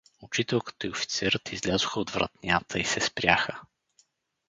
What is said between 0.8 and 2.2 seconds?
и офицерът излязоха от